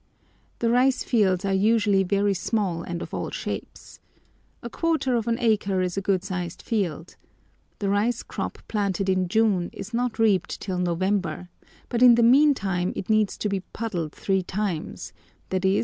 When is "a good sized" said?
5.95-6.63